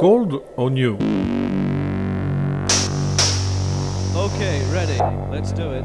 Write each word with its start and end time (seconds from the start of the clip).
Cold 0.00 0.40
or 0.56 0.70
new? 0.70 0.94
Okay, 4.16 4.62
ready. 4.72 4.96
Let's 5.30 5.52
do 5.52 5.72
it. 5.72 5.84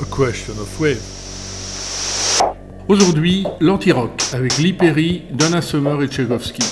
A 0.00 0.04
question 0.06 0.58
of 0.58 0.80
wave. 0.80 1.02
Aujourd'hui, 2.88 3.44
l'anti-rock 3.60 4.22
avec 4.32 4.56
Lee 4.56 4.72
Perry, 4.72 5.24
Donna 5.32 5.60
Summer 5.60 6.02
et 6.02 6.08
Tchaikovsky. 6.08 6.62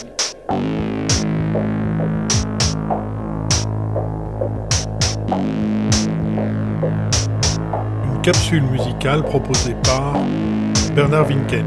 Une 8.06 8.22
capsule 8.22 8.62
musicale 8.62 9.22
proposée 9.24 9.76
par 9.84 10.14
Bernard 10.94 11.26
Winken. 11.28 11.66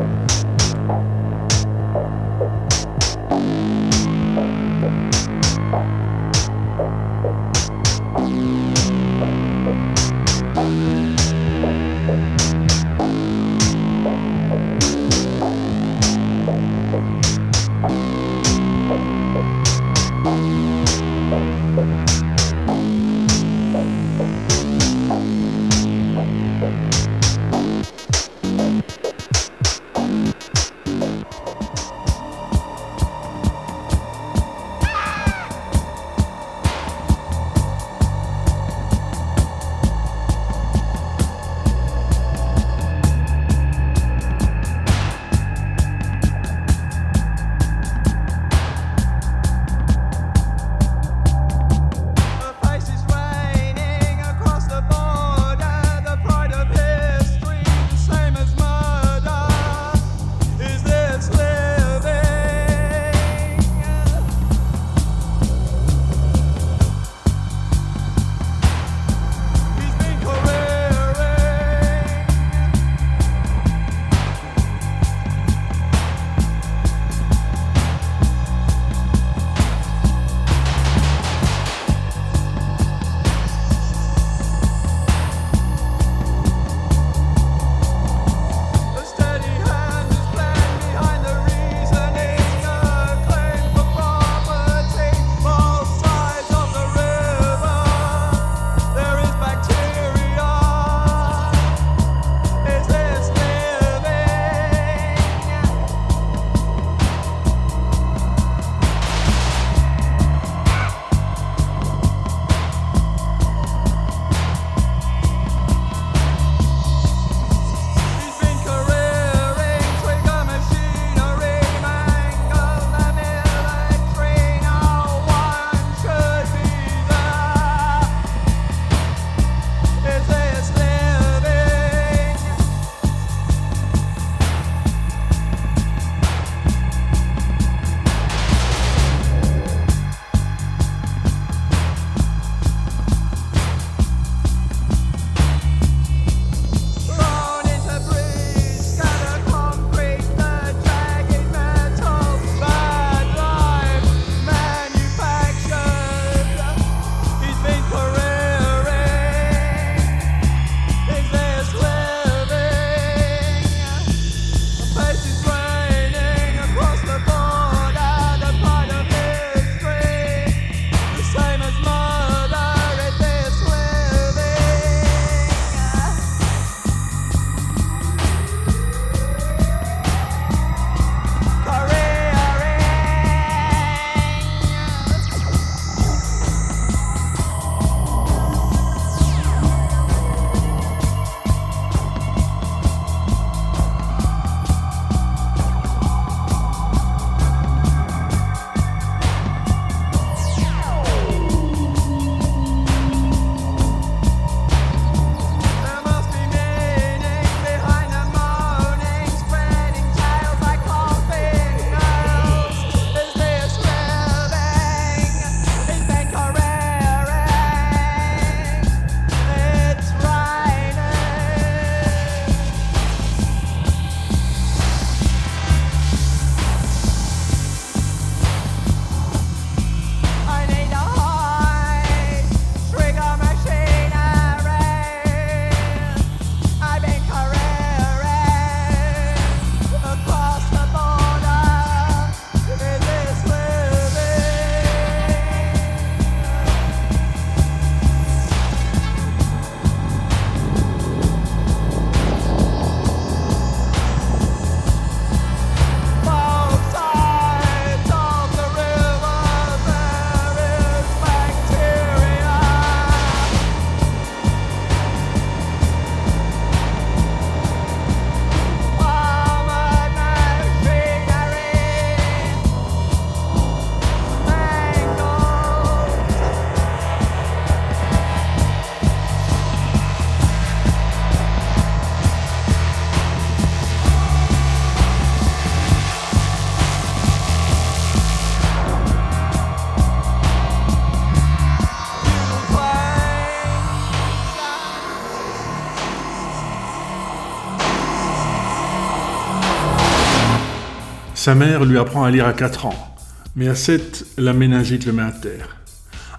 Sa 301.44 301.56
mère 301.56 301.84
lui 301.84 301.98
apprend 301.98 302.24
à 302.24 302.32
lire 302.32 302.48
à 302.48 302.54
4 302.54 302.86
ans, 302.86 303.16
mais 303.58 303.68
à 303.68 303.76
7, 303.76 304.28
la 304.38 304.54
méningite 304.54 305.06
le 305.06 305.12
met 305.12 305.24
à 305.24 305.32
terre. 305.32 305.76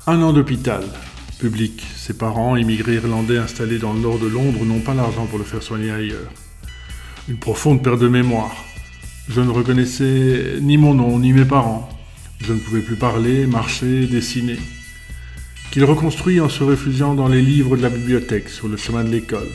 Un 0.06 0.22
an 0.22 0.32
d'hôpital, 0.32 0.82
public. 1.38 1.84
Ses 1.94 2.14
parents, 2.14 2.56
immigrés 2.56 2.94
irlandais 2.94 3.36
installés 3.36 3.78
dans 3.78 3.92
le 3.92 4.00
nord 4.00 4.18
de 4.18 4.26
Londres, 4.26 4.64
n'ont 4.64 4.80
pas 4.80 4.94
l'argent 4.94 5.26
pour 5.26 5.36
le 5.36 5.44
faire 5.44 5.62
soigner 5.62 5.90
ailleurs. 5.90 6.32
Une 7.28 7.36
profonde 7.36 7.82
perte 7.82 8.00
de 8.00 8.08
mémoire. 8.08 8.56
Je 9.28 9.42
ne 9.42 9.50
reconnaissais 9.50 10.54
ni 10.62 10.78
mon 10.78 10.94
nom, 10.94 11.18
ni 11.18 11.34
mes 11.34 11.44
parents. 11.44 11.86
Je 12.40 12.54
ne 12.54 12.58
pouvais 12.58 12.80
plus 12.80 12.96
parler, 12.96 13.46
marcher, 13.46 14.06
dessiner. 14.06 14.58
Qu'il 15.70 15.84
reconstruit 15.84 16.40
en 16.40 16.48
se 16.48 16.64
réfugiant 16.64 17.12
dans 17.12 17.28
les 17.28 17.42
livres 17.42 17.76
de 17.76 17.82
la 17.82 17.90
bibliothèque 17.90 18.48
sur 18.48 18.68
le 18.68 18.78
chemin 18.78 19.04
de 19.04 19.10
l'école. 19.10 19.50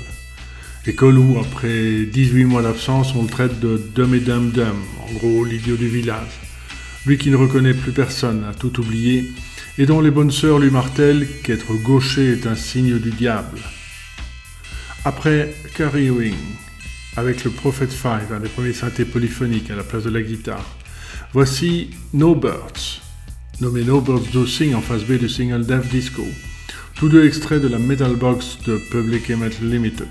École 0.87 1.17
où, 1.17 1.37
après 1.39 2.05
18 2.05 2.45
mois 2.45 2.61
d'absence, 2.61 3.13
on 3.13 3.23
le 3.23 3.29
traite 3.29 3.59
de 3.59 3.81
Dum 3.93 4.15
et 4.15 4.19
Dum 4.19 4.49
Dum, 4.51 4.77
en 5.01 5.13
gros 5.13 5.43
l'idiot 5.43 5.75
du 5.75 5.89
village. 5.89 6.39
Lui 7.05 7.17
qui 7.17 7.29
ne 7.29 7.35
reconnaît 7.35 7.73
plus 7.73 7.91
personne, 7.91 8.45
a 8.49 8.53
tout 8.53 8.79
oublié, 8.79 9.25
et 9.77 9.85
dont 9.85 9.99
les 9.99 10.09
bonnes 10.09 10.31
sœurs 10.31 10.57
lui 10.57 10.71
martèlent 10.71 11.27
qu'être 11.43 11.73
gaucher 11.73 12.31
est 12.31 12.47
un 12.47 12.55
signe 12.55 12.97
du 12.97 13.11
diable. 13.11 13.59
Après 15.03 15.53
Carrie 15.75 16.09
Wing, 16.09 16.35
avec 17.17 17.43
le 17.43 17.51
Prophet 17.51 17.87
Five, 17.87 18.33
un 18.33 18.39
des 18.39 18.49
premiers 18.49 18.73
synthés 18.73 19.05
polyphoniques 19.05 19.69
à 19.71 19.75
la 19.75 19.83
place 19.83 20.03
de 20.03 20.09
la 20.09 20.21
guitare, 20.21 20.65
voici 21.33 21.91
No 22.13 22.35
Birds, 22.35 23.01
nommé 23.59 23.83
No 23.83 23.99
Birds 23.99 24.31
Do 24.31 24.47
Sing 24.47 24.73
en 24.73 24.81
face 24.81 25.03
B 25.03 25.13
du 25.13 25.27
single 25.27 25.65
Death 25.65 25.89
Disco, 25.89 26.25
tous 26.95 27.09
deux 27.09 27.25
extraits 27.25 27.61
de 27.61 27.67
la 27.67 27.79
Metal 27.79 28.15
Box 28.15 28.57
de 28.65 28.77
Public 28.91 29.29
Image 29.29 29.59
Limited. 29.61 30.07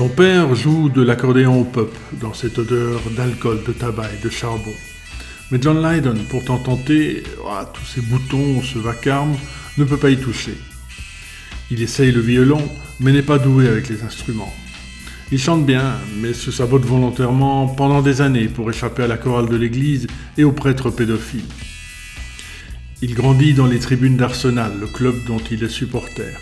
Son 0.00 0.08
père 0.08 0.54
joue 0.54 0.88
de 0.88 1.02
l'accordéon 1.02 1.60
au 1.60 1.64
pop, 1.64 1.94
dans 2.22 2.32
cette 2.32 2.58
odeur 2.58 3.02
d'alcool, 3.18 3.62
de 3.66 3.72
tabac 3.72 4.08
et 4.14 4.24
de 4.24 4.30
charbon. 4.30 4.72
Mais 5.50 5.58
John 5.60 5.76
Lydon, 5.86 6.16
pourtant 6.30 6.56
tenté, 6.56 7.22
ah, 7.46 7.70
tous 7.70 7.84
ces 7.84 8.00
boutons, 8.00 8.62
ce 8.62 8.78
vacarme, 8.78 9.36
ne 9.76 9.84
peut 9.84 9.98
pas 9.98 10.08
y 10.08 10.16
toucher. 10.16 10.54
Il 11.70 11.82
essaye 11.82 12.12
le 12.12 12.22
violon, 12.22 12.66
mais 12.98 13.12
n'est 13.12 13.20
pas 13.20 13.38
doué 13.38 13.68
avec 13.68 13.90
les 13.90 14.02
instruments. 14.02 14.54
Il 15.32 15.38
chante 15.38 15.66
bien, 15.66 15.96
mais 16.22 16.32
se 16.32 16.50
sabote 16.50 16.86
volontairement 16.86 17.68
pendant 17.68 18.00
des 18.00 18.22
années 18.22 18.48
pour 18.48 18.70
échapper 18.70 19.02
à 19.02 19.06
la 19.06 19.18
chorale 19.18 19.50
de 19.50 19.56
l'église 19.56 20.06
et 20.38 20.44
aux 20.44 20.52
prêtres 20.52 20.88
pédophiles. 20.88 21.44
Il 23.02 23.12
grandit 23.12 23.52
dans 23.52 23.66
les 23.66 23.78
tribunes 23.78 24.16
d'Arsenal, 24.16 24.72
le 24.80 24.86
club 24.86 25.16
dont 25.26 25.42
il 25.50 25.62
est 25.62 25.68
supporter. 25.68 26.38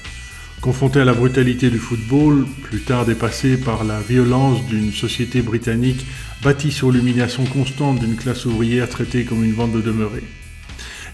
Confronté 0.60 1.00
à 1.00 1.04
la 1.04 1.14
brutalité 1.14 1.70
du 1.70 1.78
football, 1.78 2.44
plus 2.64 2.80
tard 2.80 3.06
dépassé 3.06 3.56
par 3.56 3.84
la 3.84 4.00
violence 4.00 4.66
d'une 4.66 4.92
société 4.92 5.40
britannique 5.40 6.04
bâtie 6.42 6.72
sur 6.72 6.90
l'humiliation 6.90 7.44
constante 7.44 8.00
d'une 8.00 8.16
classe 8.16 8.44
ouvrière 8.44 8.88
traitée 8.88 9.24
comme 9.24 9.44
une 9.44 9.52
bande 9.52 9.72
de 9.72 9.80
demeurés. 9.80 10.24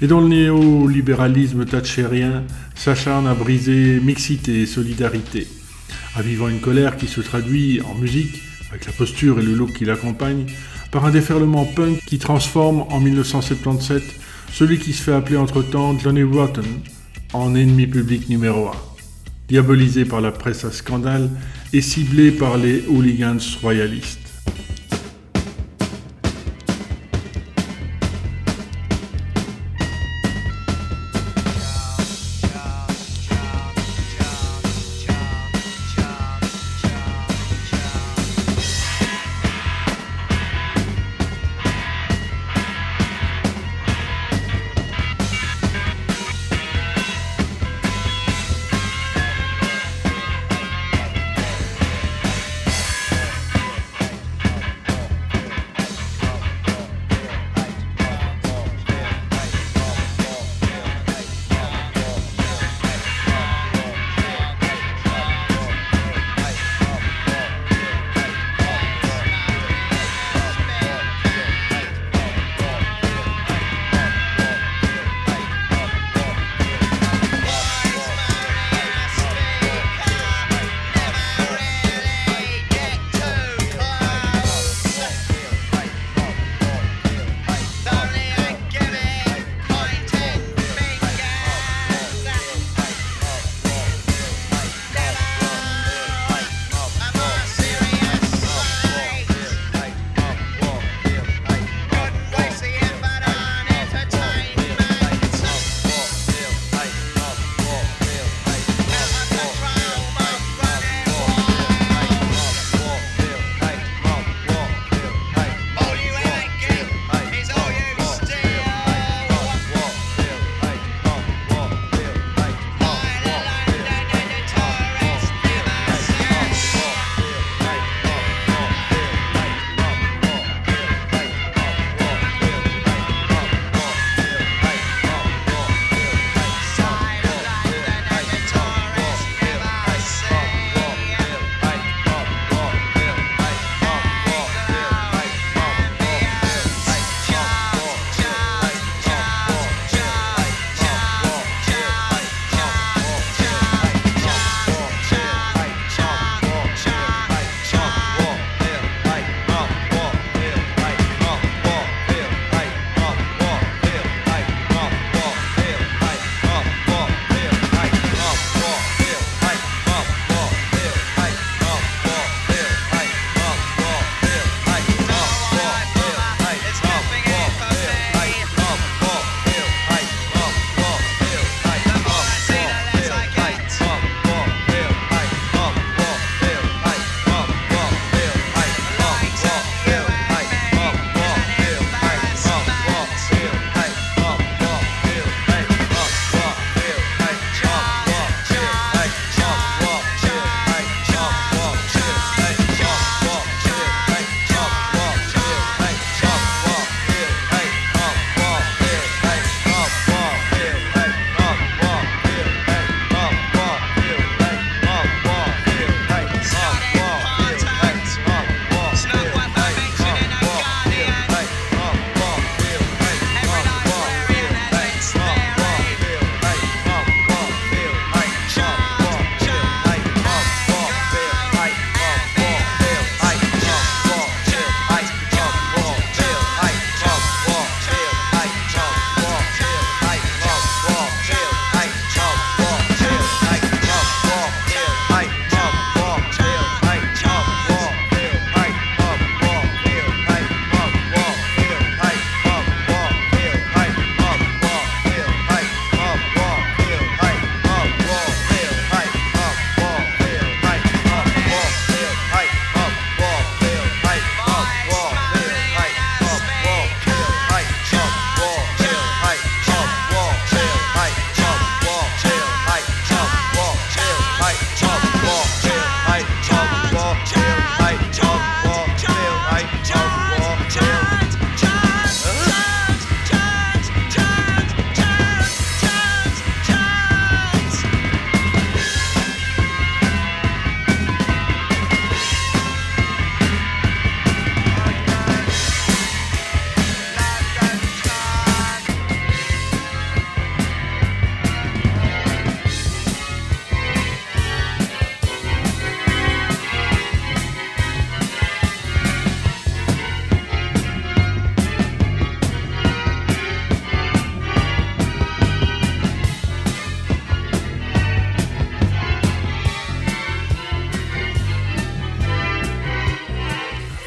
Et 0.01 0.07
dont 0.07 0.23
le 0.23 0.29
néolibéralisme 0.29 1.67
thatchérien 1.67 2.45
s'acharne 2.75 3.27
à 3.27 3.35
briser 3.35 4.01
mixité 4.01 4.63
et 4.63 4.67
solidarité, 4.67 5.47
avivant 6.17 6.49
une 6.49 6.61
colère 6.61 6.97
qui 6.97 7.07
se 7.07 7.21
traduit 7.21 7.83
en 7.83 7.95
musique, 7.95 8.41
avec 8.71 8.87
la 8.87 8.93
posture 8.93 9.39
et 9.39 9.43
le 9.43 9.55
look 9.55 9.75
qui 9.75 9.85
l'accompagnent, 9.85 10.47
par 10.91 11.05
un 11.05 11.11
déferlement 11.11 11.67
punk 11.67 11.99
qui 12.07 12.19
transforme 12.19 12.87
en 12.89 12.99
1977 12.99 14.03
celui 14.53 14.79
qui 14.79 14.93
se 14.93 15.03
fait 15.03 15.13
appeler 15.13 15.37
entre-temps 15.37 15.99
Johnny 15.99 16.23
Rotten 16.23 16.65
en 17.33 17.55
ennemi 17.55 17.87
public 17.87 18.29
numéro 18.29 18.69
1. 18.69 18.94
Diabolisé 19.49 20.05
par 20.05 20.21
la 20.21 20.33
presse 20.33 20.65
à 20.65 20.73
scandale 20.73 21.29
et 21.73 21.83
ciblé 21.83 22.31
par 22.31 22.57
les 22.57 22.85
hooligans 22.89 23.37
royalistes. 23.61 24.24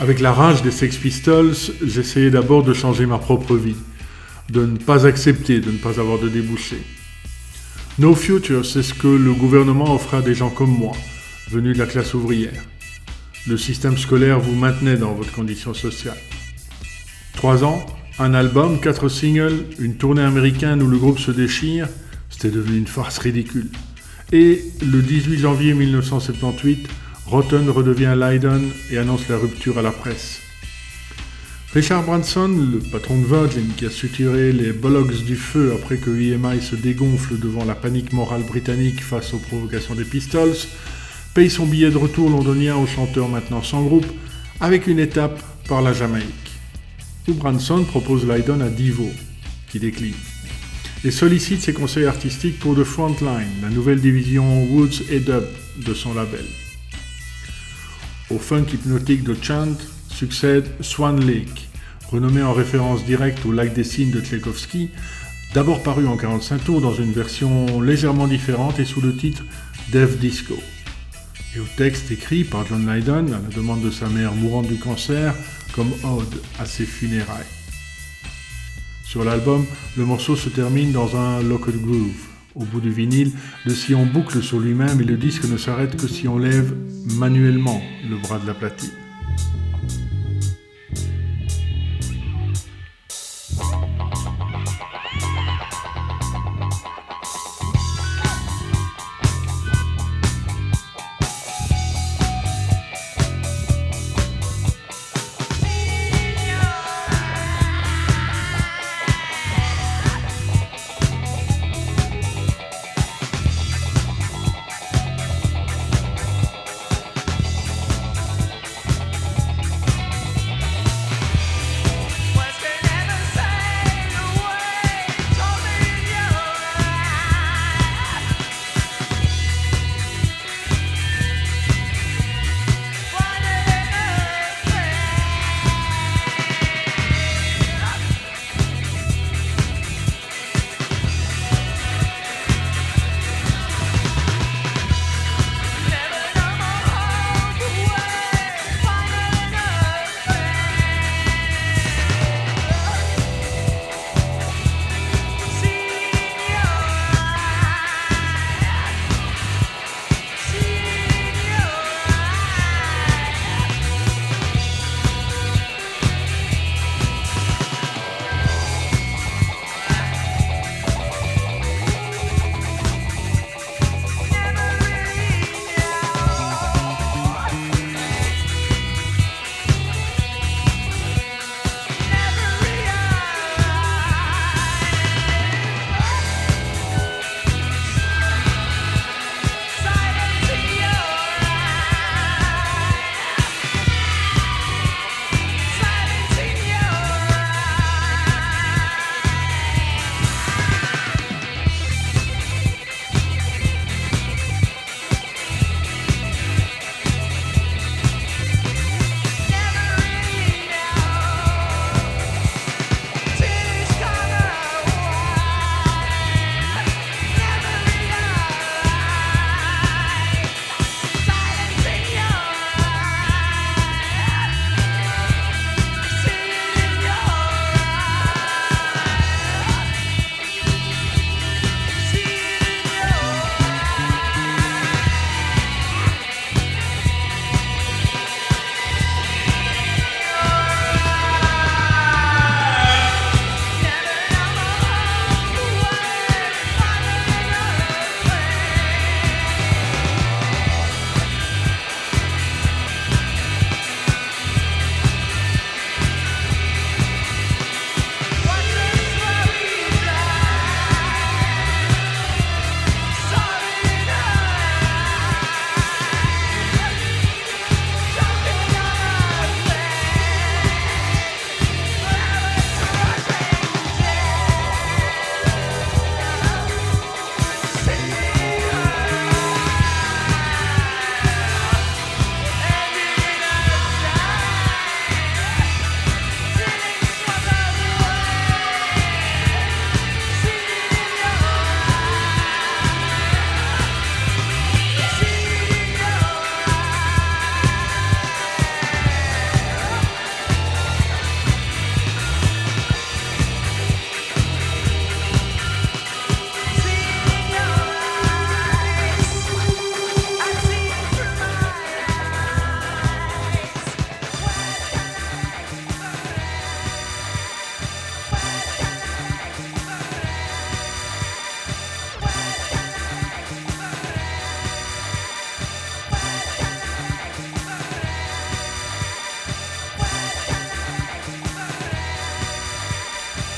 Avec 0.08 0.22
la 0.22 0.32
rage 0.32 0.62
des 0.62 0.72
Sex 0.72 0.96
Pistols, 0.96 1.54
j'essayais 1.84 2.30
d'abord 2.30 2.64
de 2.64 2.74
changer 2.74 3.06
ma 3.06 3.18
propre 3.18 3.58
vie, 3.58 3.76
de 4.50 4.66
ne 4.66 4.78
pas 4.78 5.06
accepter 5.06 5.60
de 5.60 5.70
ne 5.70 5.78
pas 5.78 6.00
avoir 6.00 6.18
de 6.18 6.30
débouchés. 6.30 6.82
No 8.00 8.16
Future, 8.16 8.66
c'est 8.66 8.84
ce 8.84 8.94
que 8.94 9.10
le 9.10 9.34
gouvernement 9.34 9.94
offre 9.94 10.14
à 10.14 10.22
des 10.22 10.34
gens 10.34 10.50
comme 10.50 10.72
moi, 10.72 10.94
venus 11.50 11.74
de 11.74 11.80
la 11.80 11.88
classe 11.88 12.14
ouvrière. 12.14 12.54
Le 13.48 13.58
système 13.58 13.98
scolaire 13.98 14.40
vous 14.40 14.56
maintenait 14.56 14.96
dans 14.96 15.14
votre 15.14 15.34
condition 15.34 15.74
sociale. 15.74 16.18
Trois 17.34 17.66
ans, 17.66 17.86
un 18.18 18.34
album, 18.34 18.80
quatre 18.80 19.10
singles, 19.10 19.66
une 19.78 19.98
tournée 19.98 20.24
américaine 20.24 20.82
où 20.82 20.88
le 20.88 20.98
groupe 20.98 21.20
se 21.20 21.32
déchire, 21.32 21.90
c'était 22.30 22.56
devenu 22.56 22.78
une 22.78 22.88
farce 22.88 23.18
ridicule. 23.18 23.68
Et 24.32 24.64
le 24.82 25.02
18 25.02 25.38
janvier 25.38 25.74
1978, 25.74 26.88
Rotten 27.30 27.70
redevient 27.70 28.16
Lydon 28.18 28.62
et 28.90 28.98
annonce 28.98 29.28
la 29.28 29.38
rupture 29.38 29.78
à 29.78 29.82
la 29.82 29.92
presse. 29.92 30.40
Richard 31.74 32.04
Branson, 32.04 32.48
le 32.48 32.80
patron 32.80 33.20
de 33.20 33.26
Virgin 33.26 33.68
qui 33.76 33.86
a 33.86 33.90
suturé 33.90 34.54
les 34.54 34.72
Bollocks 34.72 35.26
du 35.26 35.36
feu 35.36 35.74
après 35.76 35.98
que 35.98 36.10
EMI 36.10 36.62
se 36.62 36.78
dégonfle 36.78 37.38
devant 37.38 37.66
la 37.66 37.76
panique 37.76 38.14
morale 38.14 38.44
britannique 38.44 39.04
face 39.04 39.34
aux 39.34 39.40
provocations 39.40 39.94
des 39.94 40.06
Pistols, 40.06 40.56
paye 41.34 41.50
son 41.50 41.66
billet 41.66 41.92
de 41.92 41.98
retour 41.98 42.30
londonien 42.30 42.78
au 42.78 42.88
chanteur 42.88 43.28
maintenant 43.28 43.62
sans 43.62 43.84
groupe 43.84 44.08
avec 44.62 44.88
une 44.88 45.00
étape 45.00 45.44
par 45.68 45.82
la 45.82 45.92
Jamaïque. 45.92 46.26
Où 47.28 47.34
Branson 47.34 47.84
propose 47.84 48.26
Lydon 48.26 48.62
à 48.62 48.70
Divo, 48.70 49.10
qui 49.70 49.80
décline, 49.80 50.16
et 51.04 51.12
sollicite 51.12 51.60
ses 51.60 51.74
conseils 51.74 52.06
artistiques 52.06 52.60
pour 52.60 52.74
The 52.74 52.86
Frontline, 52.86 53.62
la 53.62 53.70
nouvelle 53.70 54.00
division 54.00 54.64
Woods 54.72 55.04
et 55.10 55.20
Dub 55.20 55.44
de 55.86 55.94
son 55.94 56.14
label. 56.14 56.46
Au 58.30 58.40
funk 58.40 58.66
hypnotique 58.74 59.24
de 59.24 59.38
Chant 59.42 59.78
succède 60.10 60.66
Swan 60.82 61.26
Lake, 61.26 61.70
renommé 62.12 62.42
en 62.42 62.52
référence 62.52 63.06
directe 63.06 63.46
au 63.46 63.54
lac 63.54 63.74
des 63.74 63.86
Cygnes 63.86 64.12
de 64.12 64.20
Tchaïkovski, 64.20 64.90
d'abord 65.54 65.82
paru 65.82 66.08
en 66.08 66.18
45 66.18 66.66
tours 66.66 66.82
dans 66.82 66.94
une 66.94 67.14
version 67.14 67.80
légèrement 67.80 68.28
différente 68.28 68.80
et 68.80 68.86
sous 68.86 69.00
le 69.00 69.16
titre 69.16 69.46
Dev 69.94 70.18
Disco. 70.18 70.56
Et 71.56 71.62
au 71.62 71.66
texte 71.78 72.12
écrit 72.12 72.44
par 72.44 72.68
John 72.68 72.86
Lydon 72.86 73.28
à 73.28 73.40
la 73.40 73.56
demande 73.56 73.82
de 73.82 73.92
sa 73.92 74.10
mère 74.10 74.34
mourante 74.34 74.68
du 74.68 74.78
cancer 74.78 75.34
comme 75.74 75.94
ode 76.04 76.42
à 76.60 76.66
ses 76.66 76.86
funérailles. 76.86 77.46
Sur 79.06 79.24
l'album, 79.24 79.66
le 79.96 80.04
morceau 80.04 80.36
se 80.36 80.50
termine 80.50 80.92
dans 80.92 81.16
un 81.16 81.42
locked 81.42 81.82
groove. 81.82 82.27
Au 82.60 82.66
bout 82.66 82.82
du 82.82 82.90
vinyle, 82.90 83.32
le 83.66 83.74
sillon 83.74 84.08
boucle 84.08 84.42
sur 84.42 84.60
lui-même 84.60 85.00
et 85.00 85.04
le 85.04 85.16
disque 85.16 85.46
ne 85.46 85.58
s'arrête 85.58 85.96
que 85.96 86.08
si 86.08 86.28
on 86.28 86.40
lève 86.40 86.74
manuellement 87.18 87.82
le 88.10 88.18
bras 88.18 88.40
de 88.40 88.48
la 88.48 88.56
platine. 88.56 88.90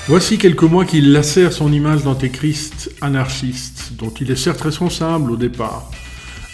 Voici 0.10 0.39
quelques 0.39 0.63
mois 0.63 0.86
qu'il 0.86 1.12
lacère 1.12 1.54
son 1.54 1.72
image 1.72 2.02
d'antéchrist 2.02 2.89
anarchiste, 3.00 3.91
dont 3.95 4.10
il 4.10 4.32
est 4.32 4.36
certes 4.36 4.62
responsable 4.62 5.30
au 5.30 5.36
départ, 5.36 5.91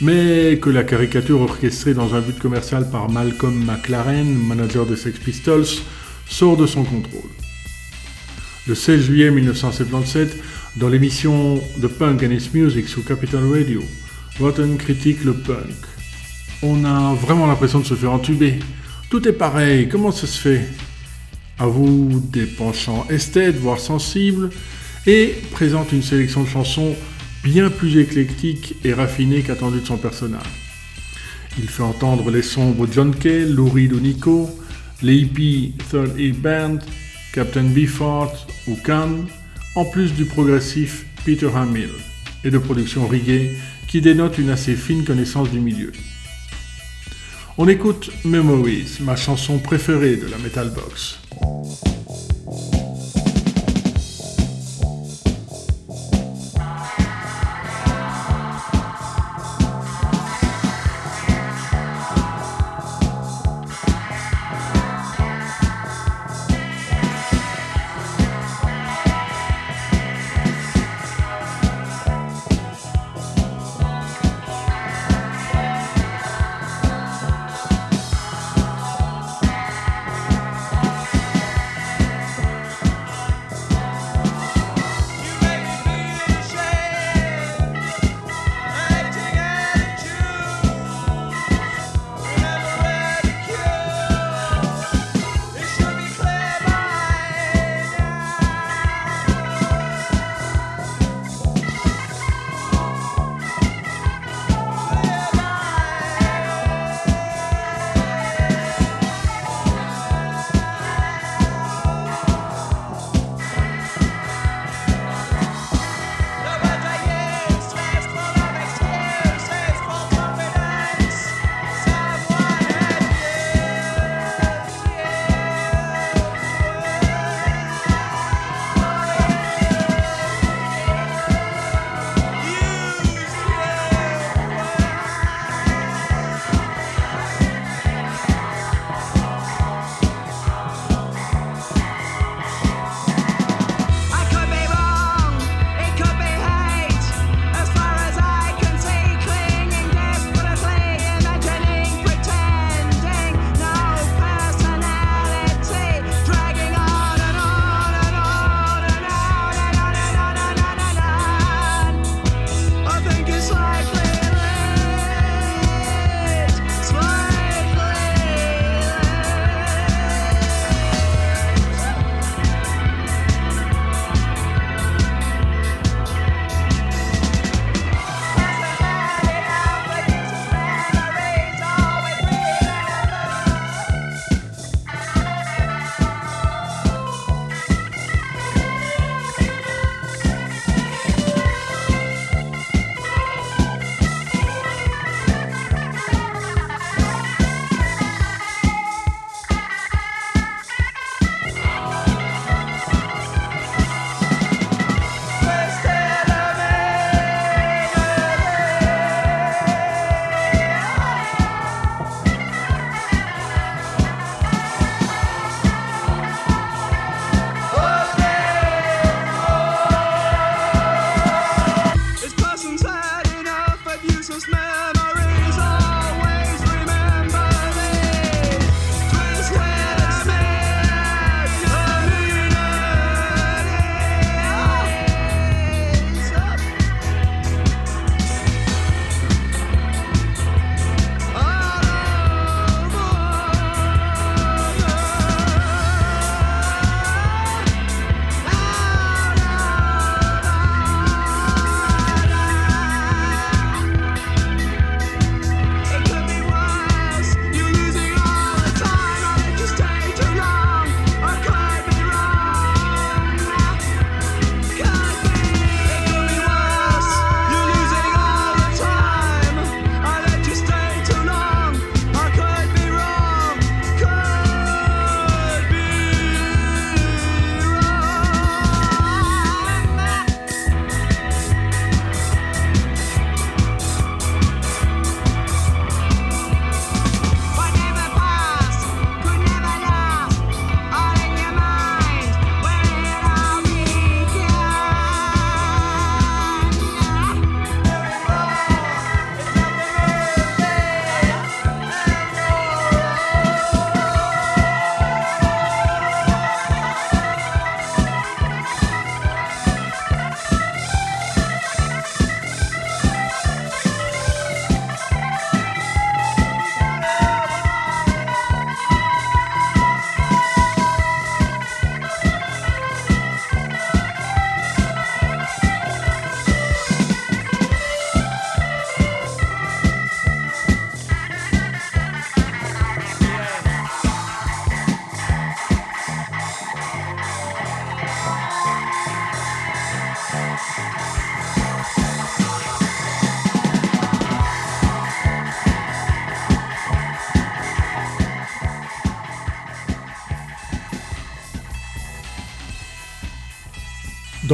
mais 0.01 0.59
que 0.61 0.69
la 0.69 0.83
caricature 0.83 1.39
orchestrée 1.39 1.93
dans 1.93 2.15
un 2.15 2.19
but 2.19 2.37
commercial 2.37 2.89
par 2.89 3.09
Malcolm 3.09 3.63
McLaren, 3.63 4.27
manager 4.27 4.85
des 4.85 4.97
Sex 4.97 5.17
Pistols, 5.19 5.79
sort 6.27 6.57
de 6.57 6.67
son 6.67 6.83
contrôle. 6.83 7.29
Le 8.67 8.75
16 8.75 9.03
juillet 9.03 9.31
1977, 9.31 10.35
dans 10.75 10.89
l'émission 10.89 11.55
The 11.81 11.87
Punk 11.87 12.23
and 12.23 12.31
Its 12.31 12.49
Music 12.53 12.89
sous 12.89 13.03
Capital 13.03 13.49
Radio, 13.49 13.81
Rotten 14.37 14.75
critique 14.75 15.23
le 15.23 15.33
punk. 15.33 15.77
On 16.61 16.83
a 16.83 17.13
vraiment 17.13 17.47
l'impression 17.47 17.79
de 17.79 17.85
se 17.85 17.93
faire 17.93 18.11
entuber. 18.11 18.59
Tout 19.09 19.25
est 19.29 19.31
pareil, 19.31 19.87
comment 19.87 20.11
ça 20.11 20.27
se 20.27 20.41
fait? 20.41 20.67
À 21.57 21.67
vous 21.67 22.21
des 22.31 22.45
penchants 22.45 23.05
esthètes, 23.09 23.55
voire 23.55 23.79
sensibles, 23.79 24.49
et 25.07 25.35
présente 25.51 25.91
une 25.91 26.01
sélection 26.01 26.43
de 26.43 26.49
chansons 26.49 26.95
bien 27.43 27.69
plus 27.69 27.97
éclectiques 27.97 28.75
et 28.83 28.93
raffinées 28.93 29.41
qu'attendu 29.41 29.79
de 29.79 29.85
son 29.85 29.97
personnage. 29.97 30.41
Il 31.57 31.69
fait 31.69 31.83
entendre 31.83 32.29
les 32.31 32.41
sombres 32.41 32.87
John 32.91 33.15
Kay, 33.15 33.45
Lou 33.45 33.69
Reed 33.69 33.93
ou 33.93 33.99
Nico, 33.99 34.49
les 35.01 35.15
hippies 35.15 35.73
Third 35.89 36.19
E 36.19 36.33
Band, 36.33 36.79
Captain 37.33 37.63
Beefheart 37.63 38.47
ou 38.67 38.75
Khan, 38.83 39.25
en 39.75 39.85
plus 39.85 40.13
du 40.13 40.25
progressif 40.25 41.05
Peter 41.23 41.49
Hamill, 41.55 41.91
et 42.43 42.51
de 42.51 42.57
production 42.57 43.07
reggae 43.07 43.51
qui 43.87 44.01
dénote 44.01 44.37
une 44.37 44.49
assez 44.49 44.75
fine 44.75 45.05
connaissance 45.05 45.49
du 45.51 45.59
milieu. 45.59 45.91
On 47.57 47.69
écoute 47.69 48.11
Memories, 48.25 48.97
ma 48.99 49.15
chanson 49.15 49.59
préférée 49.59 50.17
de 50.17 50.27
la 50.27 50.37
Metal 50.37 50.69
Box. 50.71 51.19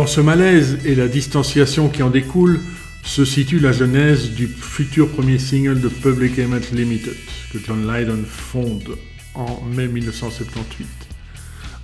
Dans 0.01 0.07
ce 0.07 0.19
malaise 0.19 0.79
et 0.83 0.95
la 0.95 1.07
distanciation 1.07 1.87
qui 1.87 2.01
en 2.01 2.09
découle, 2.09 2.59
se 3.03 3.23
situe 3.23 3.59
la 3.59 3.71
genèse 3.71 4.31
du 4.31 4.47
futur 4.47 5.07
premier 5.07 5.37
single 5.37 5.79
de 5.79 5.89
Public 5.89 6.39
Image 6.39 6.71
Limited, 6.71 7.13
que 7.53 7.59
John 7.63 7.85
Lydon 7.87 8.23
fonde 8.27 8.97
en 9.35 9.61
mai 9.63 9.87
1978. 9.87 10.87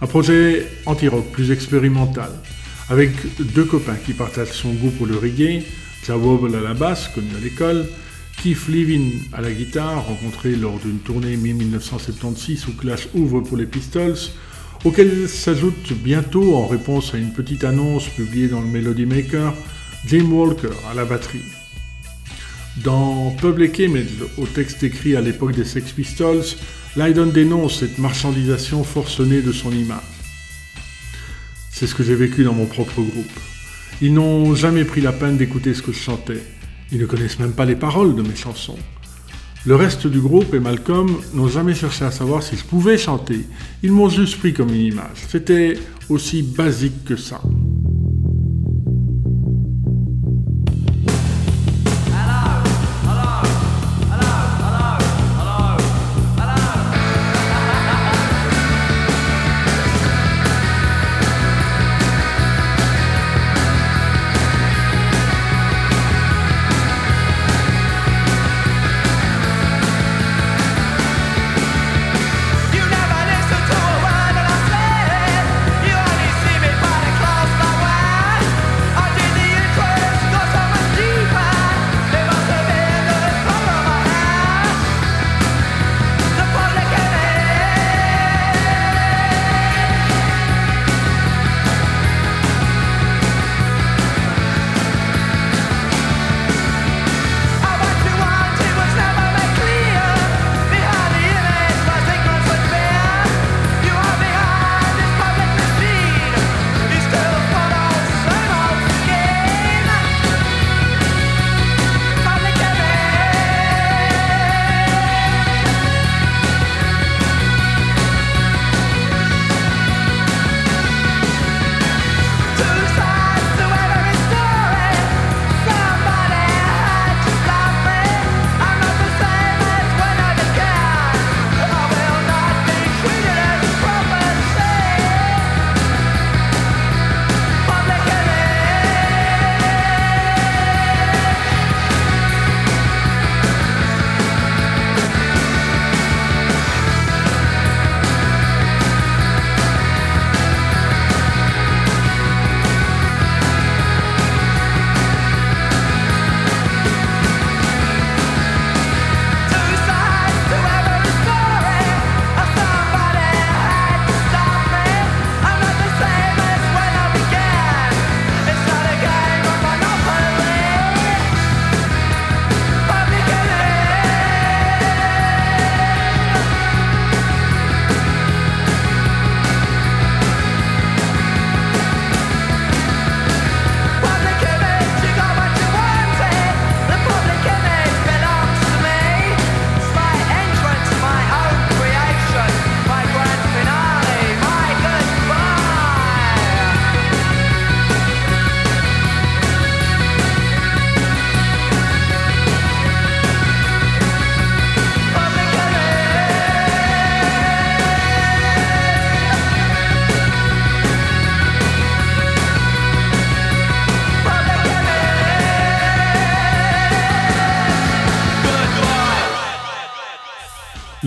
Un 0.01 0.07
projet 0.07 0.65
anti-rock 0.87 1.31
plus 1.31 1.51
expérimental, 1.51 2.31
avec 2.89 3.11
deux 3.53 3.65
copains 3.65 3.97
qui 4.03 4.13
partagent 4.13 4.47
son 4.47 4.73
goût 4.73 4.89
pour 4.89 5.05
le 5.05 5.15
reggae, 5.15 5.61
Joe 6.03 6.17
Wobble 6.17 6.55
à 6.55 6.61
la 6.61 6.73
basse, 6.73 7.09
connu 7.09 7.29
à 7.37 7.39
l'école, 7.39 7.85
Keith 8.41 8.67
Levin 8.67 9.11
à 9.31 9.41
la 9.41 9.51
guitare, 9.51 10.03
rencontré 10.03 10.55
lors 10.55 10.79
d'une 10.79 10.97
tournée 11.01 11.37
mi-1976 11.37 12.67
où 12.67 12.71
Clash 12.71 13.09
ouvre 13.13 13.41
pour 13.41 13.57
les 13.57 13.67
Pistols, 13.67 14.17
auquel 14.87 15.27
s'ajoute 15.27 15.91
bientôt, 15.91 16.55
en 16.55 16.65
réponse 16.65 17.13
à 17.13 17.17
une 17.17 17.33
petite 17.33 17.65
annonce 17.65 18.07
publiée 18.07 18.47
dans 18.47 18.61
le 18.61 18.67
Melody 18.67 19.05
Maker, 19.05 19.53
Jim 20.05 20.31
Walker 20.31 20.69
à 20.89 20.93
la 20.93 21.03
batterie. 21.03 21.43
Dans 22.85 23.31
Public 23.31 23.79
Image, 23.79 24.23
au 24.37 24.45
texte 24.45 24.83
écrit 24.83 25.17
à 25.17 25.21
l'époque 25.21 25.51
des 25.51 25.65
Sex 25.65 25.91
Pistols, 25.91 26.45
Lydon 26.95 27.25
dénonce 27.25 27.79
cette 27.79 27.97
marchandisation 27.97 28.85
forcenée 28.85 29.41
de 29.41 29.51
son 29.51 29.73
image. 29.73 29.97
C'est 31.69 31.85
ce 31.85 31.93
que 31.93 32.03
j'ai 32.03 32.15
vécu 32.15 32.45
dans 32.45 32.53
mon 32.53 32.65
propre 32.65 33.01
groupe. 33.01 33.39
Ils 34.01 34.13
n'ont 34.13 34.55
jamais 34.55 34.85
pris 34.85 35.01
la 35.01 35.11
peine 35.11 35.35
d'écouter 35.35 35.73
ce 35.73 35.81
que 35.81 35.91
je 35.91 35.99
chantais. 35.99 36.41
Ils 36.93 36.99
ne 36.99 37.05
connaissent 37.05 37.39
même 37.39 37.51
pas 37.53 37.65
les 37.65 37.75
paroles 37.75 38.15
de 38.15 38.21
mes 38.21 38.37
chansons. 38.37 38.79
Le 39.67 39.75
reste 39.75 40.07
du 40.07 40.21
groupe 40.21 40.53
et 40.53 40.61
Malcolm 40.61 41.09
n'ont 41.33 41.49
jamais 41.49 41.73
cherché 41.73 42.05
à 42.05 42.11
savoir 42.11 42.41
si 42.41 42.55
je 42.55 42.63
pouvais 42.63 42.97
chanter. 42.97 43.45
Ils 43.83 43.91
m'ont 43.91 44.07
juste 44.07 44.39
pris 44.39 44.53
comme 44.53 44.69
une 44.69 44.93
image. 44.93 45.25
C'était 45.27 45.77
aussi 46.07 46.41
basique 46.41 47.03
que 47.03 47.17
ça. 47.17 47.41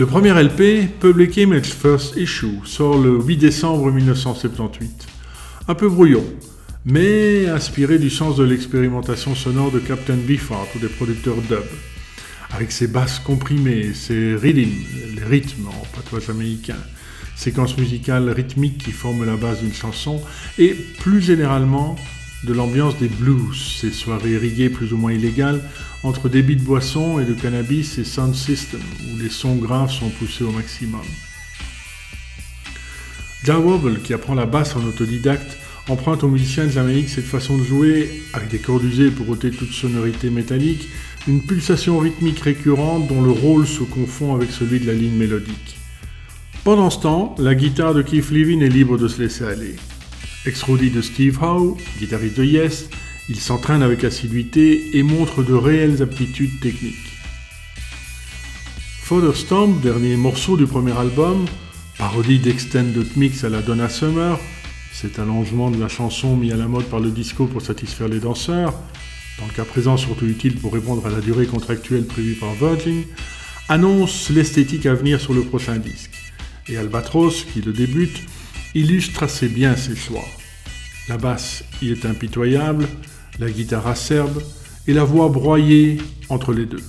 Le 0.01 0.07
premier 0.07 0.31
LP, 0.31 0.89
Public 0.99 1.37
Image 1.37 1.67
First 1.67 2.15
Issue, 2.15 2.57
sort 2.65 2.97
le 2.97 3.21
8 3.21 3.37
décembre 3.37 3.91
1978. 3.91 5.05
Un 5.67 5.75
peu 5.75 5.87
brouillon, 5.87 6.23
mais 6.85 7.47
inspiré 7.47 7.99
du 7.99 8.09
sens 8.09 8.35
de 8.35 8.43
l'expérimentation 8.43 9.35
sonore 9.35 9.69
de 9.69 9.77
Captain 9.77 10.15
Beefheart 10.15 10.73
ou 10.75 10.79
des 10.79 10.87
producteurs 10.87 11.35
dub. 11.47 11.61
Avec 12.49 12.71
ses 12.71 12.87
basses 12.87 13.19
comprimées, 13.19 13.93
ses 13.93 14.33
rhythms, 14.33 15.17
les 15.17 15.23
rythmes 15.23 15.67
en 15.67 15.85
patois 15.95 16.31
américain, 16.31 16.79
séquences 17.35 17.77
musicales 17.77 18.27
rythmiques 18.31 18.83
qui 18.83 18.93
forment 18.93 19.25
la 19.25 19.35
base 19.35 19.61
d'une 19.61 19.71
chanson, 19.71 20.19
et 20.57 20.73
plus 20.97 21.21
généralement 21.21 21.95
de 22.43 22.53
l'ambiance 22.53 22.97
des 22.97 23.07
blues, 23.07 23.77
ces 23.79 23.91
soirées 23.91 24.39
riguées 24.39 24.69
plus 24.69 24.93
ou 24.93 24.97
moins 24.97 25.13
illégales 25.13 25.61
entre 26.03 26.29
débit 26.29 26.55
de 26.55 26.63
boissons 26.63 27.19
et 27.19 27.25
de 27.25 27.33
cannabis 27.33 27.97
et 27.97 28.03
sound 28.03 28.33
system, 28.33 28.81
où 29.09 29.17
les 29.19 29.29
sons 29.29 29.55
graves 29.55 29.91
sont 29.91 30.09
poussés 30.09 30.43
au 30.43 30.51
maximum. 30.51 31.01
Ja 33.43 33.59
Wobble, 33.59 34.01
qui 34.01 34.13
apprend 34.13 34.35
la 34.35 34.45
basse 34.45 34.75
en 34.75 34.83
autodidacte, 34.83 35.57
emprunte 35.89 36.23
aux 36.23 36.27
musiciens 36.27 36.65
de 36.65 36.71
Jamaïque 36.71 37.09
cette 37.09 37.25
façon 37.25 37.57
de 37.57 37.63
jouer, 37.63 38.21
avec 38.33 38.49
des 38.49 38.59
cordes 38.59 38.83
usées 38.83 39.11
pour 39.11 39.29
ôter 39.29 39.51
toute 39.51 39.71
sonorité 39.71 40.29
métallique, 40.29 40.87
une 41.27 41.41
pulsation 41.41 41.99
rythmique 41.99 42.39
récurrente 42.39 43.07
dont 43.07 43.21
le 43.21 43.31
rôle 43.31 43.67
se 43.67 43.83
confond 43.83 44.35
avec 44.35 44.51
celui 44.51 44.79
de 44.79 44.87
la 44.87 44.93
ligne 44.93 45.15
mélodique. 45.15 45.77
Pendant 46.63 46.89
ce 46.89 46.99
temps, 46.99 47.35
la 47.39 47.55
guitare 47.55 47.93
de 47.93 48.01
Keith 48.01 48.29
Levin 48.29 48.61
est 48.61 48.69
libre 48.69 48.97
de 48.97 49.07
se 49.07 49.21
laisser 49.21 49.43
aller. 49.43 49.75
Ex-roadie 50.45 50.91
de 50.91 51.01
Steve 51.01 51.37
Howe, 51.41 51.77
guitariste 51.99 52.37
de 52.37 52.43
Yes, 52.43 52.89
il 53.29 53.39
s'entraîne 53.39 53.83
avec 53.83 54.03
assiduité 54.03 54.97
et 54.97 55.03
montre 55.03 55.43
de 55.43 55.53
réelles 55.53 56.01
aptitudes 56.01 56.59
techniques. 56.59 56.95
Father 59.01 59.35
Stomp, 59.35 59.81
dernier 59.81 60.15
morceau 60.15 60.57
du 60.57 60.65
premier 60.65 60.97
album, 60.97 61.45
parodie 61.97 62.39
d'Extended 62.39 63.17
Mix 63.17 63.43
à 63.43 63.49
la 63.49 63.61
Donna 63.61 63.89
Summer, 63.89 64.39
cet 64.93 65.19
allongement 65.19 65.69
de 65.69 65.79
la 65.79 65.87
chanson 65.87 66.35
mis 66.35 66.51
à 66.51 66.55
la 66.55 66.67
mode 66.67 66.85
par 66.85 66.99
le 66.99 67.11
disco 67.11 67.45
pour 67.45 67.61
satisfaire 67.61 68.07
les 68.07 68.19
danseurs, 68.19 68.73
dans 69.39 69.45
le 69.47 69.53
cas 69.53 69.65
présent 69.65 69.97
surtout 69.97 70.25
utile 70.25 70.55
pour 70.55 70.73
répondre 70.73 71.05
à 71.05 71.09
la 71.09 71.19
durée 71.19 71.45
contractuelle 71.45 72.05
prévue 72.05 72.35
par 72.35 72.53
Virgin, 72.53 73.03
annonce 73.69 74.29
l'esthétique 74.29 74.85
à 74.85 74.93
venir 74.93 75.19
sur 75.19 75.33
le 75.33 75.43
prochain 75.43 75.77
disque. 75.77 76.11
Et 76.67 76.77
Albatros, 76.77 77.45
qui 77.51 77.61
le 77.61 77.73
débute, 77.73 78.21
illustre 78.75 79.23
assez 79.23 79.47
bien 79.47 79.75
ses 79.75 79.95
choix. 79.95 80.25
La 81.11 81.17
basse 81.17 81.65
y 81.81 81.91
est 81.91 82.05
impitoyable, 82.05 82.87
la 83.37 83.51
guitare 83.51 83.85
acerbe 83.85 84.41
et 84.87 84.93
la 84.93 85.03
voix 85.03 85.27
broyée 85.27 85.97
entre 86.29 86.53
les 86.53 86.65
deux. 86.65 86.79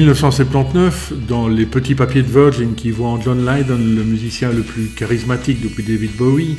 1979, 0.00 1.12
dans 1.28 1.46
les 1.46 1.66
petits 1.66 1.94
papiers 1.94 2.22
de 2.22 2.28
Virgin 2.30 2.74
qui 2.74 2.90
voient 2.90 3.10
en 3.10 3.20
John 3.20 3.44
Lydon 3.44 3.76
le 3.76 4.02
musicien 4.02 4.50
le 4.50 4.62
plus 4.62 4.86
charismatique 4.86 5.60
depuis 5.60 5.82
David 5.82 6.16
Bowie, 6.16 6.56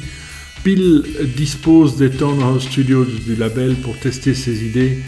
Bill 0.63 1.03
dispose 1.35 1.97
des 1.97 2.11
Townhouse 2.11 2.67
Studios 2.67 3.03
du 3.03 3.35
label 3.35 3.77
pour 3.77 3.97
tester 3.97 4.35
ses 4.35 4.63
idées 4.63 4.99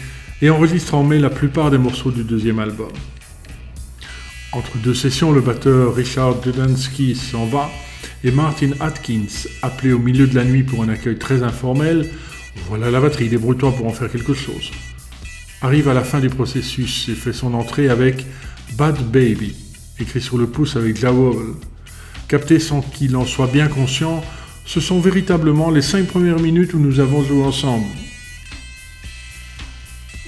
et 0.42 0.50
enregistre 0.50 0.94
en 0.94 1.04
mai 1.04 1.20
la 1.20 1.30
plupart 1.30 1.70
des 1.70 1.78
morceaux 1.78 2.10
du 2.10 2.24
deuxième 2.24 2.58
album. 2.58 2.90
Entre 4.50 4.78
deux 4.78 4.94
sessions, 4.94 5.30
le 5.30 5.40
batteur 5.40 5.94
Richard 5.94 6.40
Dudansky 6.40 7.14
s'en 7.14 7.46
va 7.46 7.70
et 8.24 8.32
Martin 8.32 8.70
Atkins, 8.80 9.46
appelé 9.62 9.92
au 9.92 10.00
milieu 10.00 10.26
de 10.26 10.34
la 10.34 10.44
nuit 10.44 10.64
pour 10.64 10.82
un 10.82 10.88
accueil 10.88 11.18
très 11.18 11.44
informel, 11.44 12.10
voilà 12.68 12.90
la 12.90 13.00
batterie, 13.00 13.28
débrouille-toi 13.28 13.70
pour 13.76 13.86
en 13.86 13.92
faire 13.92 14.10
quelque 14.10 14.34
chose 14.34 14.72
arrive 15.64 15.88
à 15.88 15.94
la 15.94 16.04
fin 16.04 16.20
du 16.20 16.28
processus 16.28 17.08
et 17.08 17.14
fait 17.14 17.32
son 17.32 17.54
entrée 17.54 17.88
avec 17.88 18.26
Bad 18.76 18.98
Baby, 19.10 19.56
écrit 19.98 20.20
sur 20.20 20.36
le 20.36 20.46
pouce 20.46 20.76
avec 20.76 20.98
Jawol. 20.98 21.54
Capté 22.28 22.58
sans 22.58 22.82
qu'il 22.82 23.16
en 23.16 23.24
soit 23.24 23.46
bien 23.46 23.68
conscient, 23.68 24.22
ce 24.66 24.80
sont 24.80 25.00
véritablement 25.00 25.70
les 25.70 25.80
cinq 25.80 26.06
premières 26.06 26.38
minutes 26.38 26.74
où 26.74 26.78
nous 26.78 27.00
avons 27.00 27.24
joué 27.24 27.42
ensemble. 27.42 27.86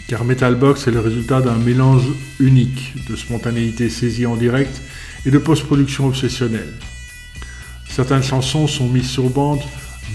Car 0.09 0.24
Metalbox 0.24 0.87
est 0.87 0.93
le 0.93 1.01
résultat 1.01 1.43
d'un 1.43 1.59
mélange 1.59 2.07
unique 2.41 2.95
de 3.07 3.14
spontanéité 3.14 3.91
saisie 3.91 4.24
en 4.24 4.37
direct 4.37 4.80
et 5.26 5.30
de 5.30 5.39
post-production 5.39 6.07
obsessionnelle. 6.07 6.72
Certaines 7.91 8.22
chansons 8.22 8.66
sont 8.66 8.89
mises 8.89 9.11
sur 9.11 9.28
bande 9.28 9.61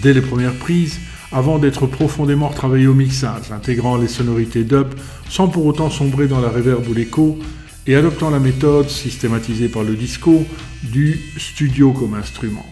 dès 0.01 0.13
les 0.13 0.21
premières 0.21 0.55
prises, 0.55 0.99
avant 1.31 1.59
d'être 1.59 1.87
profondément 1.87 2.49
retravaillé 2.49 2.87
au 2.87 2.93
mixage, 2.93 3.51
intégrant 3.51 3.97
les 3.97 4.07
sonorités 4.07 4.63
dub 4.63 4.87
sans 5.29 5.47
pour 5.47 5.65
autant 5.65 5.89
sombrer 5.89 6.27
dans 6.27 6.41
la 6.41 6.49
reverb 6.49 6.87
ou 6.89 6.93
l'écho, 6.93 7.39
et 7.87 7.95
adoptant 7.95 8.29
la 8.29 8.39
méthode, 8.39 8.89
systématisée 8.89 9.69
par 9.69 9.83
le 9.83 9.95
disco, 9.95 10.43
du 10.83 11.19
studio 11.37 11.91
comme 11.93 12.13
instrument. 12.13 12.65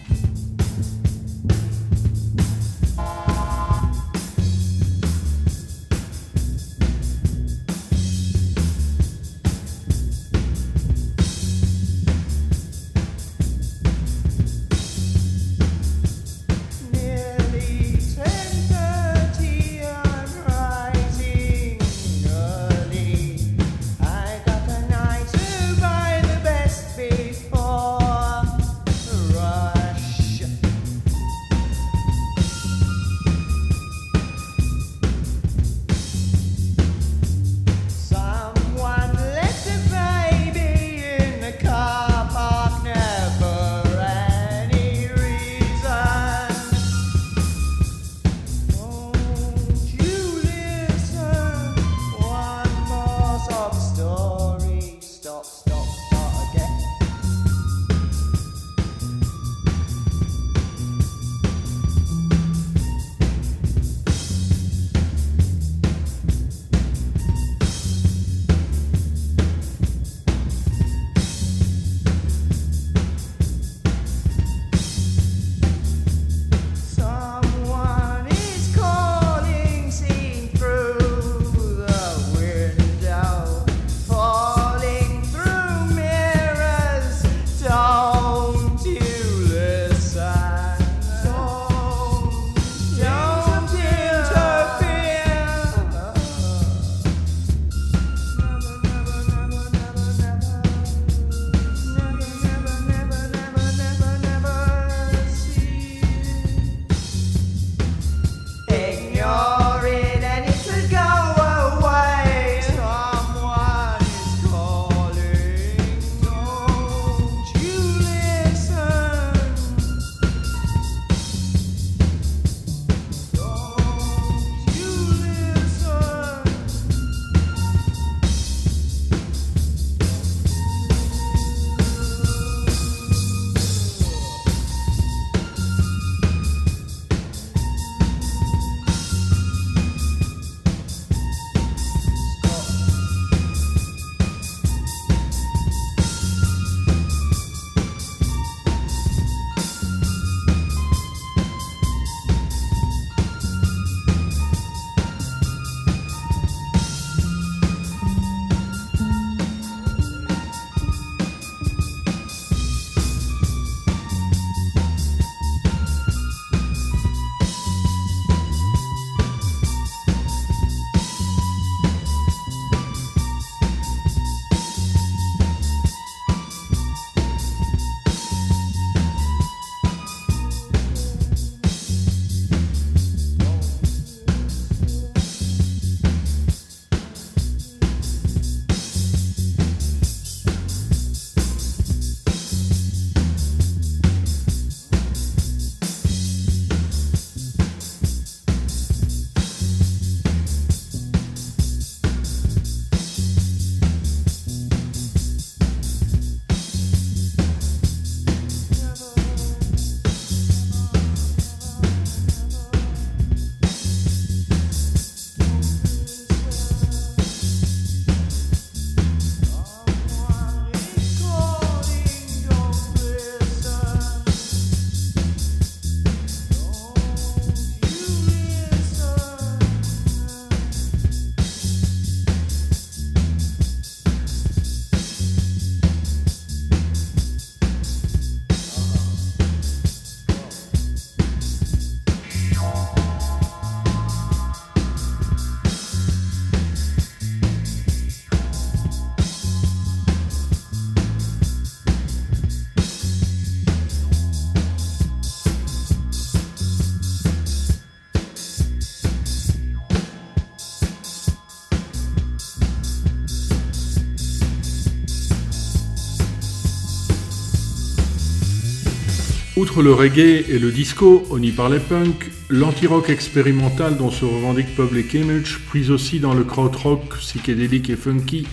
Outre 269.60 269.82
le 269.82 269.92
reggae 269.92 270.46
et 270.48 270.58
le 270.58 270.72
disco, 270.72 271.22
on 271.30 271.42
y 271.42 271.50
parlait 271.50 271.80
punk, 271.80 272.30
l'anti-rock 272.48 273.10
expérimental 273.10 273.98
dont 273.98 274.10
se 274.10 274.24
revendique 274.24 274.74
Public 274.74 275.12
Image 275.12 275.58
prise 275.68 275.90
aussi 275.90 276.18
dans 276.18 276.32
le 276.32 276.44
krautrock 276.44 277.18
psychédélique 277.18 277.90
et 277.90 277.96
funky 277.96 278.46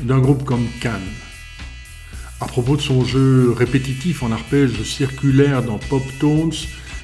d'un 0.00 0.18
groupe 0.18 0.42
comme 0.42 0.66
Cannes. 0.80 1.12
À 2.40 2.46
propos 2.46 2.74
de 2.74 2.80
son 2.80 3.04
jeu 3.04 3.52
répétitif 3.52 4.24
en 4.24 4.32
arpège 4.32 4.82
circulaire 4.82 5.62
dans 5.62 5.78
Pop 5.78 6.02
Tones, 6.18 6.50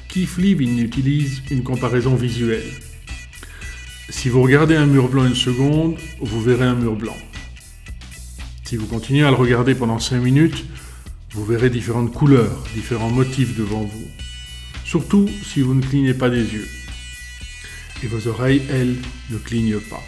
Keith 0.09 0.37
Levin 0.37 0.77
utilise 0.79 1.41
une 1.49 1.63
comparaison 1.63 2.15
visuelle. 2.15 2.73
Si 4.09 4.27
vous 4.27 4.41
regardez 4.41 4.75
un 4.75 4.85
mur 4.85 5.07
blanc 5.07 5.25
une 5.25 5.33
seconde, 5.33 5.95
vous 6.19 6.41
verrez 6.41 6.65
un 6.65 6.75
mur 6.75 6.97
blanc. 6.97 7.15
Si 8.65 8.75
vous 8.75 8.87
continuez 8.87 9.23
à 9.23 9.29
le 9.29 9.37
regarder 9.37 9.75
pendant 9.75 9.99
5 9.99 10.19
minutes, 10.19 10.65
vous 11.35 11.43
verrez 11.43 11.69
différentes 11.69 12.13
couleurs, 12.13 12.63
différents 12.73 13.09
motifs 13.09 13.57
devant 13.57 13.81
vous. 13.81 14.07
Surtout 14.85 15.29
si 15.43 15.59
vous 15.59 15.73
ne 15.73 15.81
clignez 15.81 16.13
pas 16.13 16.29
des 16.29 16.53
yeux. 16.53 16.67
Et 18.03 18.07
vos 18.07 18.29
oreilles, 18.29 18.61
elles, 18.71 18.95
ne 19.31 19.37
clignent 19.37 19.81
pas. 19.89 20.01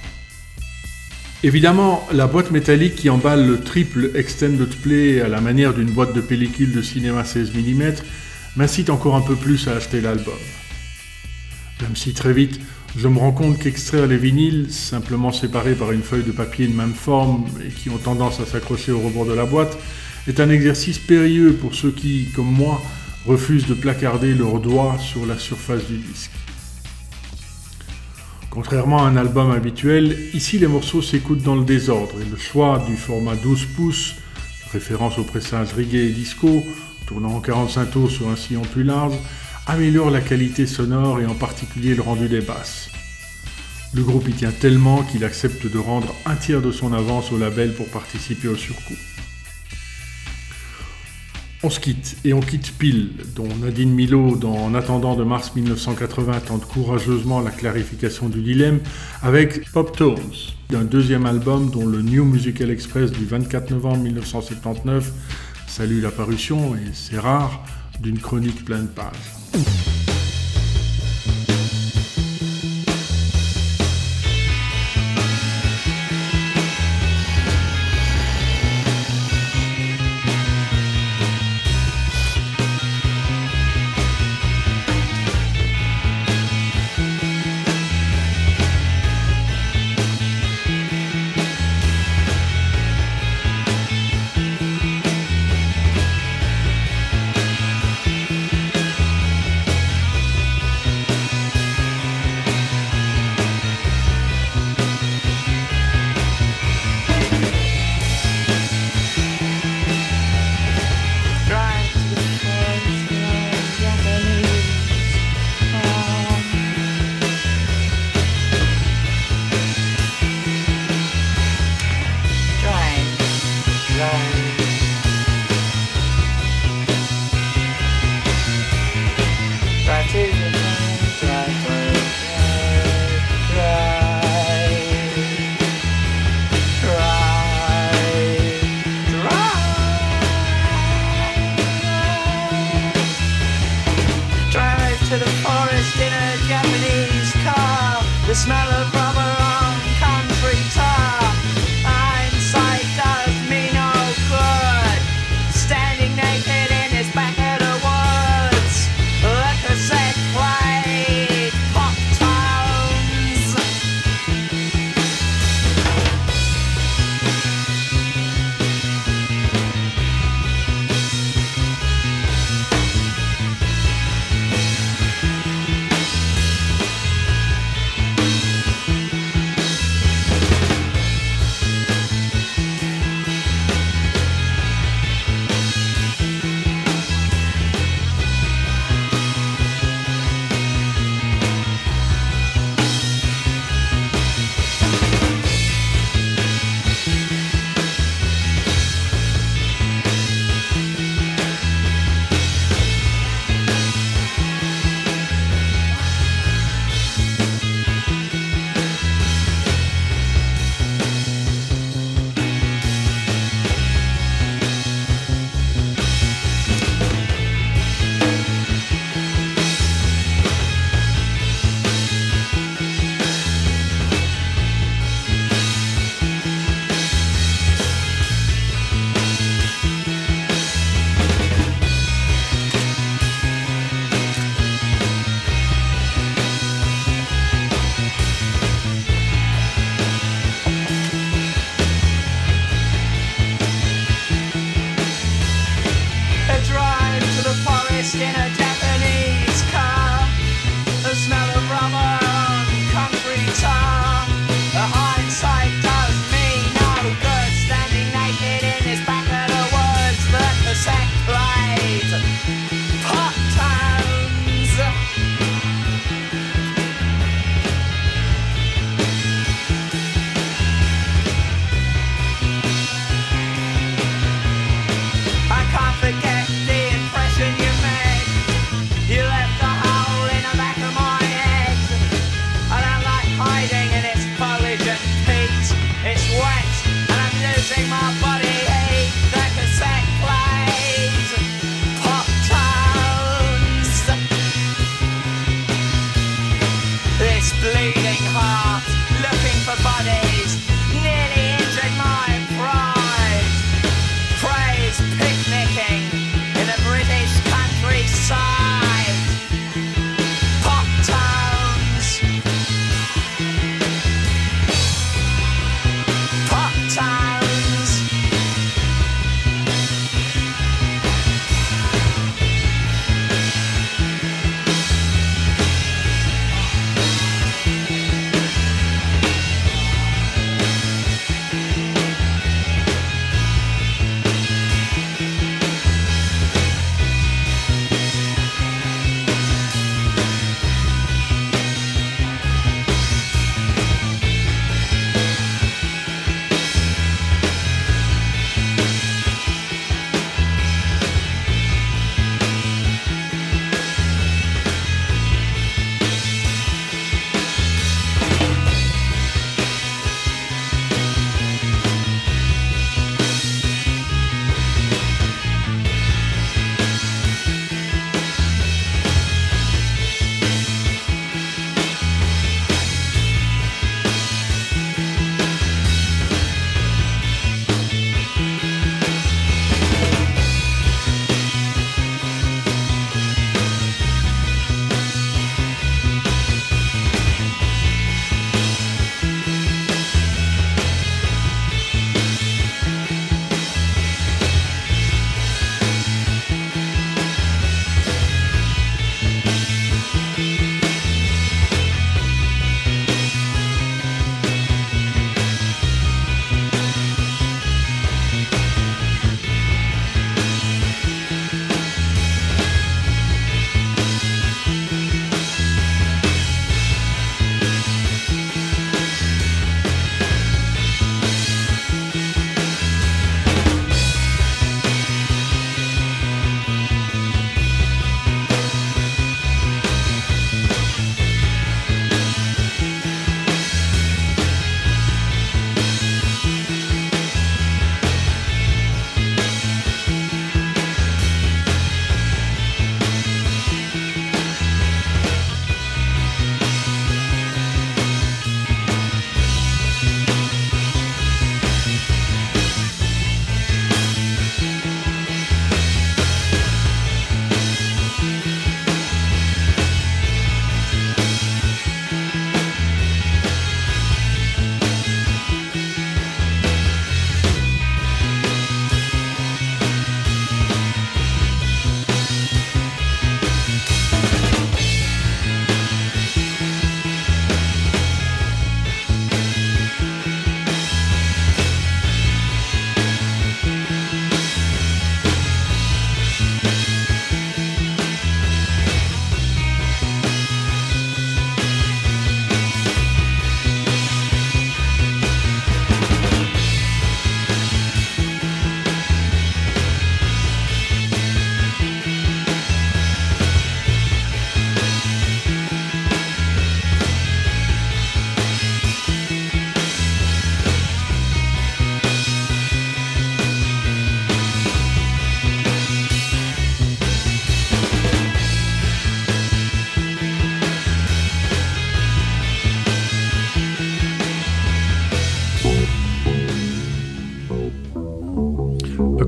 Évidemment, 1.43 2.07
la 2.13 2.27
boîte 2.27 2.51
métallique 2.51 2.95
qui 2.95 3.09
emballe 3.09 3.45
le 3.45 3.59
triple 3.59 4.11
Extended 4.15 4.73
Play 4.77 5.19
à 5.19 5.27
la 5.27 5.41
manière 5.41 5.73
d'une 5.73 5.91
boîte 5.91 6.13
de 6.13 6.21
pellicule 6.21 6.71
de 6.71 6.81
cinéma 6.81 7.25
16 7.25 7.51
mm 7.53 7.93
m'incite 8.55 8.89
encore 8.89 9.17
un 9.17 9.21
peu 9.21 9.35
plus 9.35 9.67
à 9.67 9.73
acheter 9.73 9.99
l'album. 9.99 10.33
Même 11.81 11.97
si 11.97 12.13
très 12.13 12.31
vite, 12.31 12.59
je 12.97 13.07
me 13.09 13.19
rends 13.19 13.33
compte 13.33 13.59
qu'extraire 13.59 14.07
les 14.07 14.17
vinyles, 14.17 14.67
simplement 14.71 15.33
séparés 15.33 15.75
par 15.75 15.91
une 15.91 16.03
feuille 16.03 16.23
de 16.23 16.31
papier 16.31 16.67
de 16.67 16.73
même 16.73 16.93
forme 16.93 17.45
et 17.65 17.69
qui 17.69 17.89
ont 17.89 17.97
tendance 17.97 18.39
à 18.39 18.45
s'accrocher 18.45 18.93
au 18.93 18.99
rebord 18.99 19.25
de 19.25 19.33
la 19.33 19.45
boîte, 19.45 19.77
est 20.27 20.39
un 20.39 20.49
exercice 20.49 20.99
périlleux 20.99 21.53
pour 21.53 21.73
ceux 21.73 21.91
qui, 21.91 22.29
comme 22.35 22.51
moi, 22.51 22.81
refusent 23.25 23.67
de 23.67 23.73
placarder 23.73 24.33
leurs 24.33 24.59
doigts 24.59 24.97
sur 24.99 25.25
la 25.25 25.37
surface 25.37 25.85
du 25.87 25.97
disque. 25.97 26.31
Contrairement 28.49 29.05
à 29.05 29.07
un 29.07 29.17
album 29.17 29.51
habituel, 29.51 30.17
ici 30.33 30.57
les 30.57 30.67
morceaux 30.67 31.01
s'écoutent 31.01 31.43
dans 31.43 31.55
le 31.55 31.63
désordre 31.63 32.15
et 32.21 32.29
le 32.29 32.37
choix 32.37 32.83
du 32.87 32.95
format 32.95 33.35
12 33.35 33.65
pouces, 33.75 34.15
référence 34.73 35.19
au 35.19 35.23
pressage 35.23 35.73
reggae 35.73 35.95
et 35.95 36.11
disco, 36.11 36.63
tournant 37.05 37.35
en 37.35 37.39
45 37.39 37.91
tours 37.91 38.11
sur 38.11 38.29
un 38.29 38.35
sillon 38.35 38.63
plus 38.63 38.83
large, 38.83 39.13
améliore 39.67 40.09
la 40.09 40.21
qualité 40.21 40.65
sonore 40.65 41.19
et 41.19 41.25
en 41.25 41.35
particulier 41.35 41.93
le 41.93 42.01
rendu 42.01 42.27
des 42.27 42.41
basses. 42.41 42.89
Le 43.93 44.03
groupe 44.03 44.27
y 44.27 44.33
tient 44.33 44.51
tellement 44.51 45.03
qu'il 45.03 45.23
accepte 45.23 45.71
de 45.71 45.77
rendre 45.77 46.13
un 46.25 46.35
tiers 46.35 46.61
de 46.61 46.71
son 46.71 46.93
avance 46.93 47.31
au 47.31 47.37
label 47.37 47.73
pour 47.73 47.87
participer 47.87 48.47
au 48.47 48.55
surcoût. 48.55 48.97
On 51.67 51.69
se 51.69 51.81
quitte, 51.81 52.15
et 52.23 52.31
on 52.31 52.39
quitte 52.39 52.71
Pile, 52.77 53.09
dont 53.35 53.49
Nadine 53.61 53.93
Milo, 53.93 54.37
dans 54.37 54.55
En 54.55 54.73
attendant 54.73 55.17
de 55.17 55.25
mars 55.25 55.51
1980, 55.53 56.39
tente 56.47 56.65
courageusement 56.65 57.41
la 57.41 57.51
clarification 57.51 58.29
du 58.29 58.41
dilemme, 58.41 58.79
avec 59.21 59.69
Pop 59.73 59.91
Tones, 59.91 60.15
d'un 60.69 60.85
deuxième 60.85 61.25
album 61.25 61.69
dont 61.69 61.85
le 61.85 62.01
New 62.01 62.23
Musical 62.23 62.71
Express 62.71 63.11
du 63.11 63.25
24 63.25 63.71
novembre 63.71 63.97
1979 63.97 65.11
salue 65.67 66.01
la 66.01 66.11
parution, 66.11 66.73
et 66.75 66.93
c'est 66.93 67.19
rare, 67.19 67.65
d'une 67.99 68.19
chronique 68.19 68.63
pleine 68.63 68.87
de 68.87 70.16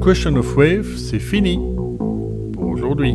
Question 0.10 0.38
of 0.38 0.58
Wave, 0.58 0.98
c'est 0.98 1.20
fini 1.20 1.60
pour 2.54 2.66
aujourd'hui. 2.66 3.14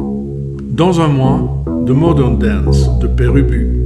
Dans 0.00 1.00
un 1.00 1.06
mois, 1.06 1.62
The 1.86 1.90
Modern 1.90 2.36
Dance 2.36 2.98
de 2.98 3.06
Pérubu 3.06 3.81